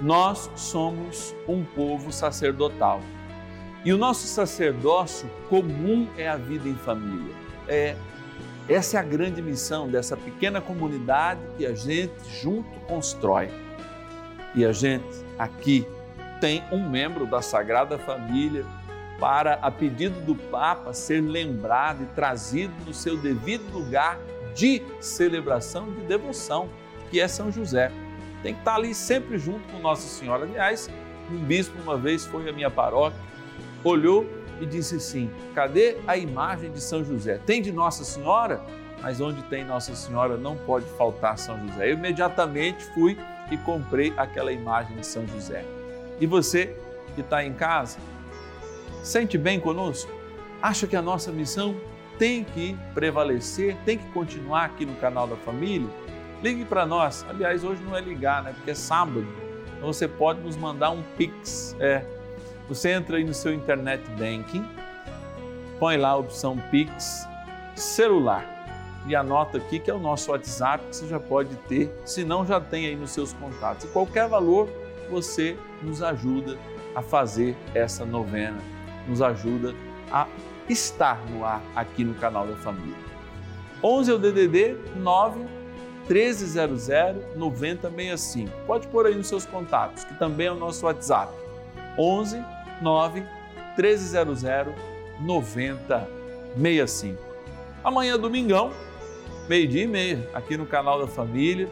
Nós 0.00 0.50
somos 0.54 1.34
um 1.46 1.64
povo 1.64 2.12
sacerdotal 2.12 3.00
e 3.84 3.92
o 3.92 3.98
nosso 3.98 4.26
sacerdócio 4.26 5.30
comum 5.48 6.08
é 6.16 6.28
a 6.28 6.36
vida 6.36 6.68
em 6.68 6.74
família. 6.74 7.34
É 7.68 7.96
essa 8.68 8.96
é 8.96 9.00
a 9.00 9.02
grande 9.04 9.40
missão 9.40 9.88
dessa 9.88 10.16
pequena 10.16 10.60
comunidade 10.60 11.40
que 11.56 11.64
a 11.64 11.72
gente 11.72 12.12
junto 12.42 12.68
constrói. 12.80 13.48
E 14.56 14.64
a 14.64 14.72
gente 14.72 15.24
aqui 15.38 15.86
tem 16.40 16.64
um 16.72 16.88
membro 16.88 17.26
da 17.26 17.40
Sagrada 17.40 17.96
Família 17.96 18.66
para, 19.18 19.54
a 19.54 19.70
pedido 19.70 20.20
do 20.20 20.34
Papa, 20.34 20.92
ser 20.92 21.20
lembrado 21.20 22.02
e 22.02 22.06
trazido 22.06 22.72
no 22.86 22.92
seu 22.92 23.16
devido 23.16 23.70
lugar 23.72 24.18
de 24.54 24.82
celebração 25.00 25.90
de 25.92 26.00
devoção, 26.02 26.68
que 27.10 27.20
é 27.20 27.28
São 27.28 27.50
José. 27.50 27.90
Tem 28.42 28.54
que 28.54 28.60
estar 28.60 28.74
ali 28.74 28.94
sempre 28.94 29.38
junto 29.38 29.60
com 29.72 29.78
Nossa 29.78 30.06
Senhora. 30.08 30.44
Aliás, 30.44 30.90
um 31.30 31.38
bispo 31.38 31.80
uma 31.82 31.96
vez 31.96 32.24
foi 32.24 32.48
à 32.48 32.52
minha 32.52 32.70
paróquia, 32.70 33.18
olhou 33.82 34.26
e 34.60 34.66
disse 34.66 34.96
assim: 34.96 35.30
cadê 35.54 35.96
a 36.06 36.16
imagem 36.16 36.70
de 36.70 36.80
São 36.80 37.04
José? 37.04 37.38
Tem 37.44 37.60
de 37.60 37.72
Nossa 37.72 38.04
Senhora? 38.04 38.60
Mas 39.02 39.20
onde 39.20 39.42
tem 39.44 39.64
Nossa 39.64 39.94
Senhora 39.94 40.36
não 40.36 40.56
pode 40.56 40.86
faltar 40.96 41.38
São 41.38 41.58
José. 41.66 41.90
Eu 41.90 41.94
imediatamente 41.94 42.84
fui 42.94 43.16
e 43.50 43.56
comprei 43.58 44.12
aquela 44.16 44.52
imagem 44.52 44.96
de 44.96 45.06
São 45.06 45.26
José. 45.26 45.64
E 46.18 46.26
você 46.26 46.76
que 47.14 47.20
está 47.20 47.44
em 47.44 47.52
casa, 47.52 47.98
Sente 49.06 49.38
bem 49.38 49.60
conosco? 49.60 50.10
Acha 50.60 50.84
que 50.84 50.96
a 50.96 51.00
nossa 51.00 51.30
missão 51.30 51.76
tem 52.18 52.42
que 52.42 52.76
prevalecer, 52.92 53.76
tem 53.84 53.96
que 53.96 54.06
continuar 54.10 54.64
aqui 54.64 54.84
no 54.84 54.96
canal 54.96 55.28
da 55.28 55.36
família? 55.36 55.88
Ligue 56.42 56.64
para 56.64 56.84
nós. 56.84 57.24
Aliás, 57.28 57.62
hoje 57.62 57.80
não 57.84 57.96
é 57.96 58.00
ligar, 58.00 58.42
né? 58.42 58.52
Porque 58.52 58.72
é 58.72 58.74
sábado. 58.74 59.24
Então 59.76 59.92
você 59.92 60.08
pode 60.08 60.40
nos 60.40 60.56
mandar 60.56 60.90
um 60.90 61.04
Pix. 61.16 61.76
É. 61.78 62.04
Você 62.68 62.90
entra 62.90 63.16
aí 63.16 63.22
no 63.22 63.32
seu 63.32 63.54
internet 63.54 64.02
banking, 64.18 64.66
põe 65.78 65.96
lá 65.96 66.08
a 66.08 66.16
opção 66.16 66.58
Pix 66.72 67.28
celular 67.76 68.44
e 69.06 69.14
anota 69.14 69.58
aqui 69.58 69.78
que 69.78 69.88
é 69.88 69.94
o 69.94 70.00
nosso 70.00 70.32
WhatsApp 70.32 70.84
que 70.84 70.96
você 70.96 71.06
já 71.06 71.20
pode 71.20 71.54
ter, 71.68 71.96
se 72.04 72.24
não 72.24 72.44
já 72.44 72.60
tem 72.60 72.86
aí 72.86 72.96
nos 72.96 73.12
seus 73.12 73.32
contatos. 73.34 73.84
E 73.84 73.88
qualquer 73.88 74.26
valor 74.26 74.68
você 75.08 75.56
nos 75.80 76.02
ajuda 76.02 76.58
a 76.92 77.02
fazer 77.02 77.56
essa 77.72 78.04
novena, 78.04 78.58
nos 79.08 79.22
ajuda 79.22 79.74
a 80.10 80.26
estar 80.68 81.20
no 81.30 81.44
ar 81.44 81.62
aqui 81.74 82.04
no 82.04 82.14
canal 82.14 82.46
da 82.46 82.56
família. 82.56 83.06
11 83.82 84.10
é 84.10 84.14
o 84.14 84.18
DDD 84.18 84.76
9 84.96 85.40
1300 86.08 86.88
9065. 87.36 88.50
Pode 88.66 88.86
pôr 88.88 89.06
aí 89.06 89.14
nos 89.14 89.26
seus 89.26 89.44
contatos, 89.44 90.04
que 90.04 90.14
também 90.14 90.46
é 90.46 90.52
o 90.52 90.56
nosso 90.56 90.86
WhatsApp. 90.86 91.32
11 91.98 92.42
9 92.82 93.22
1300 93.76 94.42
9065. 95.20 97.18
Amanhã, 97.82 98.18
domingão, 98.18 98.72
meio-dia 99.48 99.84
e 99.84 99.86
meia, 99.86 100.30
aqui 100.34 100.56
no 100.56 100.66
canal 100.66 101.00
da 101.00 101.06
Família, 101.06 101.68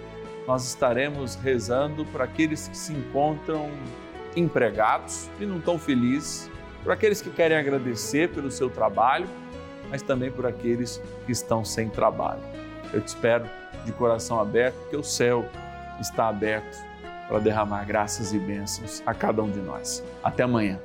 nós 0.46 0.66
estaremos 0.66 1.34
rezando 1.36 2.04
para 2.06 2.24
aqueles 2.24 2.68
que 2.68 2.76
se 2.76 2.92
encontram 2.92 3.70
empregados 4.36 5.28
e 5.40 5.46
não 5.46 5.58
estão 5.58 5.78
felizes, 5.78 6.50
por 6.84 6.92
aqueles 6.92 7.20
que 7.22 7.30
querem 7.30 7.56
agradecer 7.56 8.28
pelo 8.28 8.50
seu 8.50 8.68
trabalho, 8.68 9.26
mas 9.90 10.02
também 10.02 10.30
por 10.30 10.46
aqueles 10.46 11.00
que 11.24 11.32
estão 11.32 11.64
sem 11.64 11.88
trabalho. 11.88 12.42
Eu 12.92 13.00
te 13.00 13.08
espero 13.08 13.48
de 13.84 13.92
coração 13.92 14.38
aberto, 14.38 14.76
porque 14.76 14.96
o 14.96 15.02
céu 15.02 15.48
está 15.98 16.28
aberto 16.28 16.76
para 17.26 17.38
derramar 17.38 17.84
graças 17.84 18.32
e 18.34 18.38
bênçãos 18.38 19.02
a 19.06 19.14
cada 19.14 19.42
um 19.42 19.50
de 19.50 19.60
nós. 19.60 20.04
Até 20.22 20.42
amanhã. 20.42 20.78